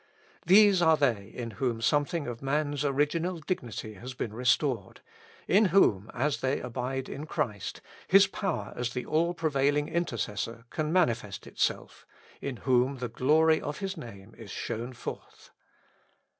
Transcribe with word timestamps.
These 0.47 0.81
are 0.81 0.97
they 0.97 1.27
in 1.27 1.51
whom 1.61 1.79
something 1.79 2.25
of 2.25 2.41
man's 2.41 2.83
original 2.83 3.37
dignity 3.37 3.93
hath 3.93 4.17
been 4.17 4.33
restored, 4.33 5.01
in 5.47 5.65
whom, 5.65 6.09
as 6.11 6.37
they 6.41 6.59
abide 6.59 7.07
in 7.07 7.27
Christ, 7.27 7.81
His 8.07 8.25
power 8.25 8.73
as 8.75 8.93
the 8.93 9.05
all 9.05 9.35
prevailing 9.35 9.87
Intercessor 9.89 10.65
can 10.71 10.91
manifest 10.91 11.45
itself, 11.45 12.07
in 12.41 12.57
w^hom 12.65 12.97
the 12.97 13.09
glory 13.09 13.61
of 13.61 13.77
His 13.77 13.95
name 13.95 14.33
is 14.39 14.49
shown 14.49 14.93
forth. 14.93 15.51